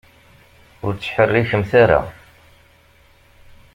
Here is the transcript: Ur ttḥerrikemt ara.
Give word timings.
Ur 0.85 0.93
ttḥerrikemt 0.95 1.71
ara. 1.83 2.01